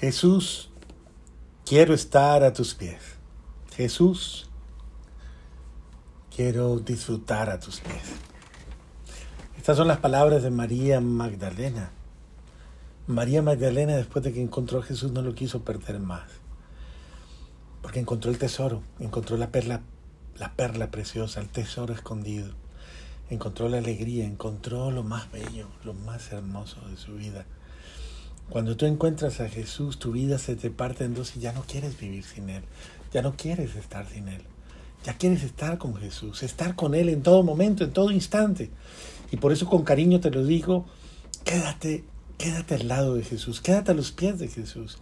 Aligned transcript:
Jesús, 0.00 0.70
quiero 1.66 1.92
estar 1.92 2.42
a 2.42 2.54
tus 2.54 2.74
pies. 2.74 3.02
Jesús, 3.76 4.48
quiero 6.34 6.78
disfrutar 6.78 7.50
a 7.50 7.60
tus 7.60 7.80
pies. 7.80 8.14
Estas 9.58 9.76
son 9.76 9.88
las 9.88 9.98
palabras 9.98 10.42
de 10.42 10.50
María 10.50 11.02
Magdalena. 11.02 11.90
María 13.08 13.42
Magdalena, 13.42 13.94
después 13.94 14.24
de 14.24 14.32
que 14.32 14.40
encontró 14.40 14.78
a 14.78 14.82
Jesús, 14.82 15.12
no 15.12 15.20
lo 15.20 15.34
quiso 15.34 15.64
perder 15.64 16.00
más. 16.00 16.30
Porque 17.82 18.00
encontró 18.00 18.30
el 18.30 18.38
tesoro, 18.38 18.82
encontró 19.00 19.36
la 19.36 19.50
perla, 19.50 19.82
la 20.38 20.54
perla 20.54 20.90
preciosa, 20.90 21.42
el 21.42 21.50
tesoro 21.50 21.92
escondido. 21.92 22.54
Encontró 23.28 23.68
la 23.68 23.76
alegría, 23.76 24.24
encontró 24.24 24.90
lo 24.90 25.02
más 25.02 25.30
bello, 25.30 25.68
lo 25.84 25.92
más 25.92 26.32
hermoso 26.32 26.80
de 26.88 26.96
su 26.96 27.16
vida. 27.16 27.44
Cuando 28.50 28.76
tú 28.76 28.84
encuentras 28.86 29.38
a 29.38 29.48
Jesús, 29.48 30.00
tu 30.00 30.10
vida 30.10 30.36
se 30.36 30.56
te 30.56 30.70
parte 30.70 31.04
en 31.04 31.14
dos 31.14 31.36
y 31.36 31.40
ya 31.40 31.52
no 31.52 31.62
quieres 31.62 31.96
vivir 31.96 32.24
sin 32.24 32.50
Él, 32.50 32.64
ya 33.12 33.22
no 33.22 33.36
quieres 33.36 33.76
estar 33.76 34.08
sin 34.08 34.26
Él, 34.26 34.42
ya 35.04 35.16
quieres 35.16 35.44
estar 35.44 35.78
con 35.78 35.94
Jesús, 35.94 36.42
estar 36.42 36.74
con 36.74 36.96
Él 36.96 37.10
en 37.10 37.22
todo 37.22 37.44
momento, 37.44 37.84
en 37.84 37.92
todo 37.92 38.10
instante. 38.10 38.70
Y 39.30 39.36
por 39.36 39.52
eso 39.52 39.66
con 39.66 39.84
cariño 39.84 40.18
te 40.18 40.32
lo 40.32 40.44
digo, 40.44 40.84
quédate, 41.44 42.02
quédate 42.38 42.74
al 42.74 42.88
lado 42.88 43.14
de 43.14 43.22
Jesús, 43.22 43.60
quédate 43.60 43.92
a 43.92 43.94
los 43.94 44.10
pies 44.10 44.40
de 44.40 44.48
Jesús. 44.48 44.98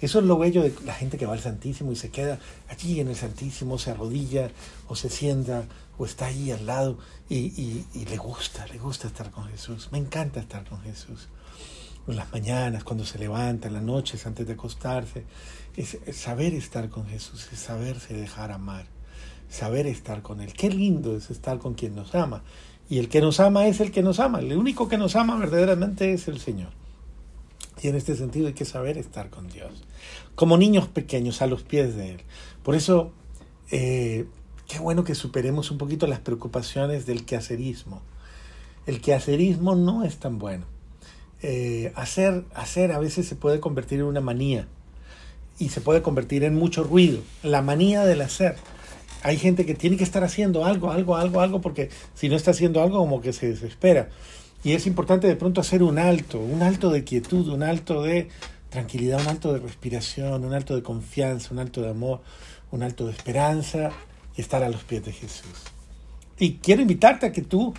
Eso 0.00 0.20
es 0.20 0.24
lo 0.24 0.38
bello 0.38 0.62
de 0.62 0.72
la 0.84 0.94
gente 0.94 1.18
que 1.18 1.26
va 1.26 1.32
al 1.32 1.40
Santísimo 1.40 1.90
y 1.90 1.96
se 1.96 2.10
queda 2.10 2.38
allí 2.68 3.00
en 3.00 3.08
el 3.08 3.16
Santísimo, 3.16 3.78
se 3.78 3.90
arrodilla 3.90 4.52
o 4.86 4.94
se 4.94 5.10
sienta 5.10 5.64
o 5.98 6.06
está 6.06 6.26
ahí 6.26 6.52
al 6.52 6.66
lado 6.66 6.98
y, 7.28 7.84
y 7.94 8.04
le 8.04 8.16
gusta, 8.16 8.64
le 8.68 8.78
gusta 8.78 9.08
estar 9.08 9.32
con 9.32 9.48
Jesús. 9.48 9.88
Me 9.90 9.98
encanta 9.98 10.38
estar 10.38 10.64
con 10.68 10.80
Jesús 10.82 11.26
en 12.08 12.16
las 12.16 12.32
mañanas, 12.32 12.84
cuando 12.84 13.04
se 13.04 13.18
levanta, 13.18 13.68
en 13.68 13.74
las 13.74 13.82
noches, 13.82 14.26
antes 14.26 14.46
de 14.46 14.54
acostarse. 14.54 15.24
Es, 15.76 15.98
saber 16.12 16.54
estar 16.54 16.88
con 16.88 17.06
Jesús, 17.06 17.48
es 17.52 17.58
saberse 17.58 18.14
dejar 18.14 18.52
amar, 18.52 18.86
saber 19.48 19.86
estar 19.86 20.22
con 20.22 20.40
Él. 20.40 20.52
Qué 20.52 20.68
lindo 20.68 21.16
es 21.16 21.30
estar 21.30 21.58
con 21.58 21.74
quien 21.74 21.94
nos 21.94 22.14
ama. 22.14 22.42
Y 22.88 22.98
el 22.98 23.08
que 23.08 23.20
nos 23.20 23.40
ama 23.40 23.66
es 23.66 23.80
el 23.80 23.90
que 23.90 24.02
nos 24.02 24.20
ama. 24.20 24.40
El 24.40 24.56
único 24.56 24.88
que 24.88 24.98
nos 24.98 25.16
ama 25.16 25.36
verdaderamente 25.36 26.12
es 26.12 26.28
el 26.28 26.40
Señor. 26.40 26.70
Y 27.80 27.88
en 27.88 27.96
este 27.96 28.16
sentido 28.16 28.48
hay 28.48 28.52
que 28.52 28.64
saber 28.64 28.98
estar 28.98 29.30
con 29.30 29.48
Dios. 29.48 29.84
Como 30.34 30.58
niños 30.58 30.88
pequeños 30.88 31.40
a 31.40 31.46
los 31.46 31.62
pies 31.62 31.96
de 31.96 32.10
Él. 32.10 32.20
Por 32.62 32.74
eso, 32.74 33.12
eh, 33.70 34.26
qué 34.68 34.78
bueno 34.78 35.04
que 35.04 35.14
superemos 35.14 35.70
un 35.70 35.78
poquito 35.78 36.06
las 36.06 36.20
preocupaciones 36.20 37.06
del 37.06 37.24
quehacerismo. 37.24 38.02
El 38.84 39.00
quehacerismo 39.00 39.74
no 39.74 40.04
es 40.04 40.18
tan 40.18 40.38
bueno. 40.38 40.66
Eh, 41.42 41.92
hacer, 41.96 42.44
hacer 42.54 42.92
a 42.92 42.98
veces 42.98 43.26
se 43.26 43.34
puede 43.34 43.58
convertir 43.58 43.98
en 43.98 44.06
una 44.06 44.20
manía 44.20 44.68
y 45.58 45.70
se 45.70 45.80
puede 45.80 46.00
convertir 46.02 46.44
en 46.44 46.54
mucho 46.54 46.84
ruido. 46.84 47.20
La 47.42 47.62
manía 47.62 48.04
del 48.04 48.20
hacer. 48.20 48.56
Hay 49.22 49.38
gente 49.38 49.66
que 49.66 49.74
tiene 49.74 49.96
que 49.96 50.04
estar 50.04 50.24
haciendo 50.24 50.64
algo, 50.64 50.90
algo, 50.90 51.16
algo, 51.16 51.40
algo, 51.40 51.60
porque 51.60 51.90
si 52.14 52.28
no 52.28 52.36
está 52.36 52.52
haciendo 52.52 52.82
algo 52.82 52.98
como 52.98 53.20
que 53.20 53.32
se 53.32 53.48
desespera. 53.48 54.08
Y 54.64 54.72
es 54.72 54.86
importante 54.86 55.26
de 55.26 55.36
pronto 55.36 55.60
hacer 55.60 55.82
un 55.82 55.98
alto, 55.98 56.38
un 56.38 56.62
alto 56.62 56.90
de 56.90 57.04
quietud, 57.04 57.48
un 57.48 57.62
alto 57.62 58.02
de 58.02 58.28
tranquilidad, 58.70 59.20
un 59.20 59.28
alto 59.28 59.52
de 59.52 59.58
respiración, 59.58 60.44
un 60.44 60.54
alto 60.54 60.74
de 60.76 60.82
confianza, 60.82 61.48
un 61.52 61.58
alto 61.58 61.82
de 61.82 61.90
amor, 61.90 62.20
un 62.70 62.82
alto 62.82 63.06
de 63.06 63.12
esperanza 63.12 63.90
y 64.36 64.40
estar 64.40 64.62
a 64.62 64.68
los 64.68 64.82
pies 64.84 65.04
de 65.04 65.12
Jesús. 65.12 65.64
Y 66.38 66.54
quiero 66.54 66.82
invitarte 66.82 67.26
a 67.26 67.32
que 67.32 67.42
tú 67.42 67.74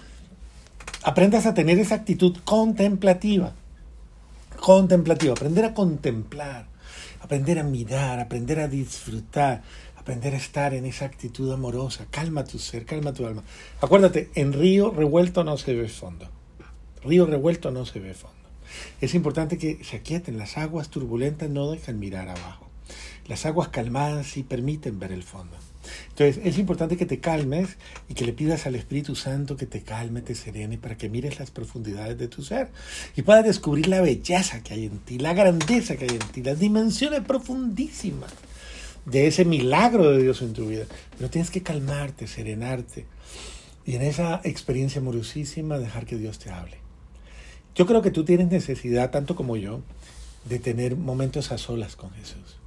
aprendas 1.04 1.46
a 1.46 1.54
tener 1.54 1.80
esa 1.80 1.96
actitud 1.96 2.38
contemplativa. 2.46 3.54
Contemplativa, 4.60 5.34
aprender 5.34 5.66
a 5.66 5.74
contemplar, 5.74 6.68
aprender 7.20 7.60
a 7.60 7.64
mirar, 7.64 8.20
aprender 8.20 8.60
a 8.60 8.70
disfrutar, 8.70 9.62
aprender 9.98 10.34
a 10.34 10.38
estar 10.38 10.74
en 10.74 10.86
esa 10.86 11.06
actitud 11.06 11.52
amorosa. 11.52 12.06
Calma 12.10 12.46
tu 12.46 12.60
ser, 12.60 12.86
calma 12.86 13.14
tu 13.14 13.26
alma. 13.26 13.44
Acuérdate, 13.82 14.30
en 14.36 14.54
río 14.54 14.92
revuelto 14.92 15.44
no 15.44 15.58
se 15.58 15.74
ve 15.74 15.90
fondo. 15.90 16.30
Río 17.04 17.26
revuelto 17.26 17.72
no 17.72 17.86
se 17.86 18.00
ve 18.00 18.14
fondo. 18.14 18.38
Es 19.02 19.14
importante 19.14 19.58
que 19.58 19.84
se 19.84 19.98
aquieten. 19.98 20.38
Las 20.38 20.58
aguas 20.58 20.90
turbulentas 20.90 21.50
no 21.50 21.72
dejan 21.72 22.00
mirar 22.00 22.30
abajo. 22.30 22.70
Las 23.28 23.46
aguas 23.46 23.70
calmadas 23.70 24.28
sí 24.28 24.44
permiten 24.44 25.00
ver 25.00 25.12
el 25.12 25.24
fondo. 25.24 25.58
Entonces, 26.10 26.42
es 26.44 26.58
importante 26.58 26.98
que 26.98 27.06
te 27.06 27.20
calmes 27.20 27.78
y 28.10 28.14
que 28.14 28.26
le 28.26 28.34
pidas 28.34 28.66
al 28.66 28.76
Espíritu 28.76 29.16
Santo 29.16 29.58
que 29.58 29.66
te 29.66 29.82
calme, 29.82 30.22
te 30.22 30.36
serene, 30.36 30.78
para 30.78 30.98
que 30.98 31.10
mires 31.10 31.40
las 31.40 31.52
profundidades 31.52 32.18
de 32.18 32.28
tu 32.28 32.44
ser 32.44 32.70
y 33.16 33.22
puedas 33.22 33.44
descubrir 33.44 33.88
la 33.88 34.02
belleza 34.02 34.62
que 34.62 34.74
hay 34.74 34.86
en 34.86 35.00
ti, 35.00 35.20
la 35.20 35.34
grandeza 35.34 35.96
que 35.96 36.06
hay 36.06 36.12
en 36.12 36.32
ti, 36.32 36.44
las 36.44 36.60
dimensiones 36.60 37.22
profundísimas 37.22 38.32
de 39.06 39.28
ese 39.28 39.46
milagro 39.46 40.12
de 40.12 40.24
Dios 40.24 40.42
en 40.42 40.54
tu 40.54 40.68
vida. 40.68 40.86
Pero 41.18 41.30
tienes 41.30 41.50
que 41.50 41.64
calmarte, 41.64 42.28
serenarte 42.28 43.06
y 43.86 43.96
en 43.96 44.02
esa 44.02 44.42
experiencia 44.44 45.02
amorosísima 45.02 45.78
dejar 45.78 46.06
que 46.06 46.18
Dios 46.18 46.40
te 46.40 46.50
hable. 46.50 46.78
Yo 47.76 47.86
creo 47.86 48.02
que 48.02 48.12
tú 48.12 48.24
tienes 48.24 48.50
necesidad, 48.50 49.12
tanto 49.12 49.36
como 49.36 49.58
yo, 49.58 49.82
de 50.46 50.60
tener 50.60 50.96
momentos 50.96 51.52
a 51.52 51.58
solas 51.58 51.96
con 51.96 52.12
Jesús. 52.12 52.60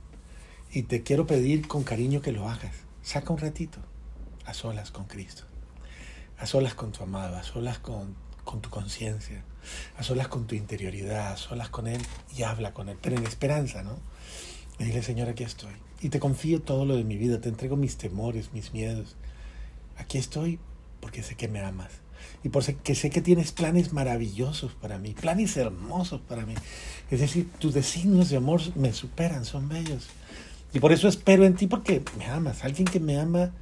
Y 0.73 0.83
te 0.83 1.03
quiero 1.03 1.27
pedir 1.27 1.69
con 1.69 1.85
cariño 1.85 2.21
que 2.21 2.33
lo 2.33 2.49
hagas 2.49 2.86
Saca 3.07 3.33
un 3.33 3.39
ratito 3.39 3.79
a 4.47 4.53
solas 4.53 4.91
con 4.91 5.05
Cristo, 5.05 5.45
a 6.39 6.45
solas 6.45 6.75
con 6.75 6.91
tu 6.91 7.05
amado, 7.05 7.37
a 7.37 7.45
solas 7.45 7.79
con, 7.79 8.17
con 8.43 8.61
tu 8.61 8.69
conciencia, 8.69 9.45
a 9.97 10.03
solas 10.03 10.27
con 10.27 10.49
tu 10.49 10.57
interioridad, 10.57 11.35
a 11.35 11.37
solas 11.37 11.69
con 11.69 11.87
Él 11.87 12.03
y 12.37 12.43
habla 12.43 12.75
con 12.75 12.89
Él, 12.89 12.99
pero 13.01 13.17
en 13.17 13.25
esperanza, 13.25 13.85
¿no? 13.85 13.97
Y 14.81 14.87
dile, 14.87 15.05
Señor, 15.05 15.29
aquí 15.29 15.45
estoy. 15.45 15.75
Y 16.01 16.09
te 16.09 16.19
confío 16.19 16.63
todo 16.63 16.85
lo 16.85 16.97
de 16.97 17.05
mi 17.05 17.17
vida, 17.17 17.41
te 17.41 17.49
entrego 17.49 17.77
mis 17.77 17.97
temores, 17.97 18.53
mis 18.53 18.73
miedos. 18.73 19.15
Aquí 19.99 20.19
estoy 20.19 20.59
porque 21.01 21.23
sé 21.23 21.37
que 21.37 21.47
me 21.47 21.61
amas. 21.61 21.93
Y 22.43 22.49
porque 22.49 22.97
sé 22.97 23.11
que 23.11 23.21
tienes 23.21 23.53
planes 23.53 23.93
maravillosos 23.93 24.73
para 24.73 24.99
mí, 24.99 25.13
planes 25.13 25.57
hermosos 25.57 26.23
para 26.23 26.45
mí. 26.45 26.55
Es 27.13 27.21
decir, 27.21 27.53
tus 27.61 27.73
designios 27.73 28.31
de 28.31 28.39
amor 28.39 28.63
me 28.75 28.93
superan, 28.93 29.45
son 29.45 29.69
bellos. 29.69 30.09
Y 30.73 30.81
por 30.81 30.93
eso 30.93 31.09
espero 31.09 31.45
en 31.45 31.55
ti 31.55 31.67
porque 31.67 32.03
me 32.19 32.27
amas. 32.27 32.65
Alguien 32.65 32.87
que 32.87 33.01
me 33.01 33.19
ama 33.19 33.53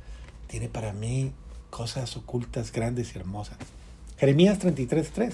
tiene 0.46 0.68
para 0.68 0.92
mí 0.92 1.32
cosas 1.70 2.16
ocultas, 2.16 2.72
grandes 2.72 3.14
y 3.14 3.18
hermosas. 3.18 3.56
Jeremías 4.18 4.60
33.3. 4.60 5.32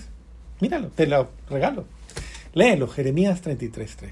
Míralo, 0.61 0.89
te 0.89 1.07
lo 1.07 1.31
regalo. 1.49 1.85
Léelo, 2.55 2.89
Jeremías 2.89 3.43
33.3. 3.43 4.11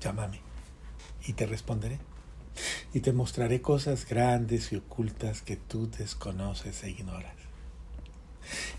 Llámame 0.00 0.40
y 1.26 1.32
te 1.32 1.46
responderé. 1.46 1.98
Y 2.92 3.00
te 3.00 3.12
mostraré 3.12 3.60
cosas 3.60 4.06
grandes 4.06 4.72
y 4.72 4.76
ocultas 4.76 5.42
que 5.42 5.56
tú 5.56 5.88
desconoces 5.90 6.82
e 6.82 6.90
ignoras. 6.90 7.34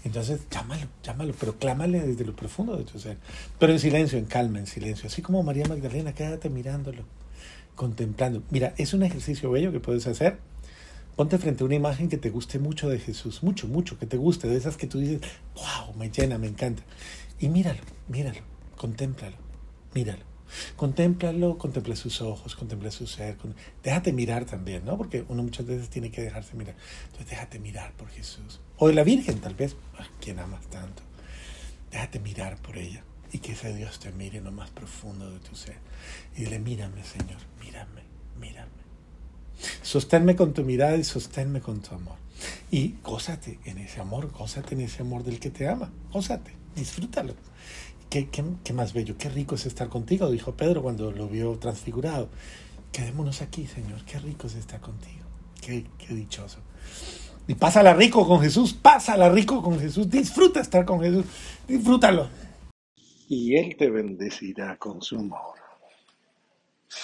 Entonces, 0.03 0.41
llámalo, 0.49 0.87
llámalo, 1.03 1.33
pero 1.39 1.55
clámale 1.57 2.01
desde 2.01 2.25
lo 2.25 2.35
profundo 2.35 2.75
de 2.75 2.83
tu 2.83 2.99
ser. 2.99 3.17
Pero 3.59 3.71
en 3.71 3.79
silencio, 3.79 4.17
en 4.17 4.25
calma, 4.25 4.59
en 4.59 4.67
silencio. 4.67 5.07
Así 5.07 5.21
como 5.21 5.43
María 5.43 5.65
Magdalena, 5.67 6.13
quédate 6.13 6.49
mirándolo 6.49 7.03
contemplando. 7.79 8.43
Mira, 8.49 8.73
es 8.77 8.93
un 8.93 9.03
ejercicio 9.03 9.49
bello 9.49 9.71
que 9.71 9.79
puedes 9.79 10.05
hacer. 10.05 10.37
Ponte 11.15 11.37
frente 11.37 11.63
a 11.63 11.65
una 11.65 11.75
imagen 11.75 12.09
que 12.09 12.17
te 12.17 12.29
guste 12.29 12.59
mucho 12.59 12.89
de 12.89 12.99
Jesús, 12.99 13.41
mucho, 13.41 13.69
mucho, 13.69 13.97
que 13.97 14.05
te 14.05 14.17
guste, 14.17 14.49
de 14.49 14.57
esas 14.57 14.75
que 14.75 14.85
tú 14.85 14.99
dices, 14.99 15.21
wow, 15.55 15.95
me 15.95 16.11
llena, 16.11 16.37
me 16.37 16.47
encanta. 16.47 16.83
Y 17.39 17.47
míralo, 17.47 17.79
míralo, 18.09 18.41
contémplalo, 18.75 19.37
míralo. 19.93 20.23
Contémplalo, 20.75 21.57
contempla 21.57 21.95
sus 21.95 22.21
ojos, 22.21 22.53
contempla 22.57 22.91
su 22.91 23.07
ser. 23.07 23.37
Déjate 23.81 24.11
mirar 24.11 24.43
también, 24.43 24.83
¿no? 24.83 24.97
Porque 24.97 25.23
uno 25.29 25.41
muchas 25.41 25.65
veces 25.65 25.89
tiene 25.89 26.11
que 26.11 26.21
dejarse 26.21 26.57
mirar. 26.57 26.75
Entonces 27.05 27.29
déjate 27.29 27.59
mirar 27.59 27.93
por 27.93 28.09
Jesús. 28.09 28.59
O 28.75 28.89
de 28.89 28.93
la 28.93 29.05
Virgen, 29.05 29.39
tal 29.39 29.55
vez. 29.55 29.77
¿Quién 30.19 30.39
amas 30.39 30.67
tanto? 30.67 31.01
Déjate 31.91 32.19
mirar 32.19 32.57
por 32.57 32.77
ella 32.77 33.03
y 33.31 33.39
que 33.39 33.51
ese 33.53 33.73
Dios 33.73 33.99
te 33.99 34.11
mire 34.11 34.39
en 34.39 34.45
lo 34.45 34.51
más 34.51 34.69
profundo 34.71 35.29
de 35.29 35.39
tu 35.39 35.55
ser. 35.55 35.77
Y 36.35 36.41
dile, 36.41 36.59
mírame, 36.59 37.03
Señor, 37.03 37.39
mírame. 38.39 38.69
Sosténme 39.81 40.35
con 40.35 40.53
tu 40.53 40.63
mirada 40.63 40.95
y 40.97 41.03
sosténme 41.03 41.61
con 41.61 41.81
tu 41.81 41.93
amor. 41.93 42.17
Y 42.71 42.95
gózate 43.03 43.59
en 43.65 43.77
ese 43.79 43.99
amor, 43.99 44.31
gózate 44.31 44.75
en 44.75 44.81
ese 44.81 45.01
amor 45.01 45.23
del 45.23 45.39
que 45.39 45.49
te 45.49 45.67
ama, 45.67 45.91
gózate, 46.11 46.53
disfrútalo. 46.75 47.33
¿Qué, 48.09 48.29
qué, 48.29 48.43
qué 48.63 48.73
más 48.73 48.93
bello, 48.93 49.17
qué 49.17 49.29
rico 49.29 49.55
es 49.55 49.65
estar 49.65 49.89
contigo, 49.89 50.31
dijo 50.31 50.53
Pedro 50.53 50.81
cuando 50.81 51.11
lo 51.11 51.27
vio 51.27 51.57
transfigurado. 51.59 52.29
Quedémonos 52.91 53.41
aquí, 53.41 53.67
Señor, 53.67 54.03
qué 54.05 54.17
rico 54.19 54.47
es 54.47 54.55
estar 54.55 54.79
contigo, 54.79 55.25
qué, 55.61 55.85
qué 55.97 56.15
dichoso. 56.15 56.59
Y 57.47 57.55
pásala 57.55 57.93
rico 57.93 58.27
con 58.27 58.41
Jesús, 58.41 58.73
pásala 58.73 59.29
rico 59.29 59.61
con 59.61 59.79
Jesús, 59.79 60.09
disfruta 60.09 60.59
estar 60.59 60.85
con 60.85 61.01
Jesús, 61.01 61.25
disfrútalo 61.67 62.29
y 63.29 63.55
Él 63.55 63.75
te 63.77 63.89
bendecirá 63.91 64.75
con 64.77 65.01
su 65.01 65.15
amor. 65.17 65.58